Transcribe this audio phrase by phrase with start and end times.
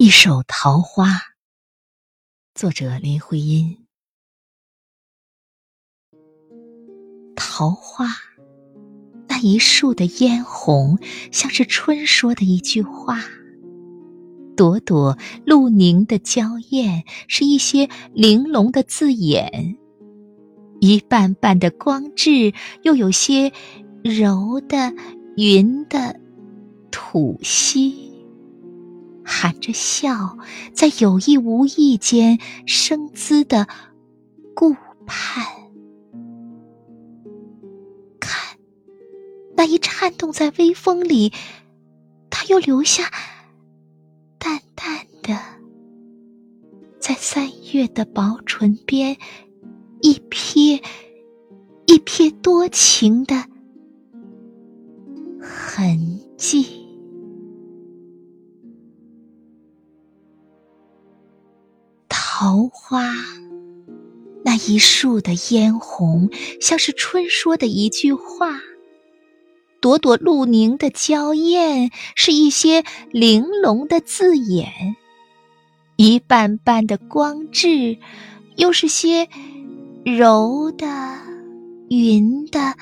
[0.00, 1.08] 一首桃花，
[2.54, 3.78] 作者林徽因。
[7.34, 8.06] 桃花，
[9.26, 11.00] 那一树的嫣红，
[11.32, 13.16] 像是春说的一句话；
[14.56, 19.76] 朵朵露凝的娇艳，是一些玲珑的字眼；
[20.80, 23.52] 一瓣瓣的光质，又有些
[24.04, 24.94] 柔的、
[25.36, 26.20] 匀的
[26.92, 28.07] 吐息。
[29.28, 30.38] 含着笑，
[30.72, 33.68] 在有意无意间生姿的
[34.54, 34.74] 顾
[35.06, 35.44] 盼。
[38.18, 38.56] 看，
[39.54, 41.32] 那一颤动在微风里，
[42.30, 43.12] 他又留下
[44.38, 45.38] 淡淡的，
[46.98, 49.18] 在三月的薄唇边
[50.00, 50.82] 一瞥
[51.86, 53.44] 一瞥多情的
[55.38, 56.77] 痕迹。
[62.40, 63.12] 桃花，
[64.44, 68.60] 那一树的嫣红，像是春说的一句话；
[69.80, 74.68] 朵朵露凝的娇艳，是一些玲珑的字眼；
[75.96, 77.98] 一瓣瓣的光质，
[78.54, 79.28] 又是些
[80.04, 80.86] 柔的、
[81.88, 82.76] 云的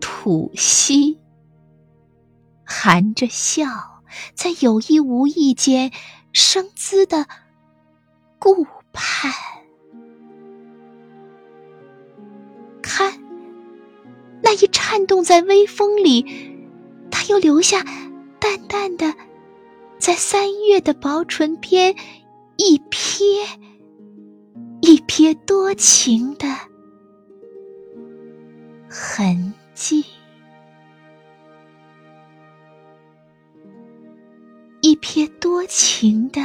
[0.00, 1.18] 吐息。
[2.64, 3.66] 含着笑，
[4.32, 5.92] 在有意无意间
[6.32, 7.26] 生姿的。
[8.40, 9.30] 顾盼，
[12.80, 13.12] 看，
[14.42, 16.24] 那一颤动在微风里，
[17.10, 17.84] 他又留下
[18.38, 19.14] 淡淡的，
[19.98, 21.94] 在三月的薄唇边
[22.56, 23.22] 一瞥
[24.80, 26.48] 一瞥多情的
[28.88, 30.02] 痕迹，
[34.80, 36.40] 一瞥多情的。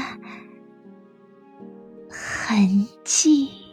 [2.48, 3.65] 痕迹。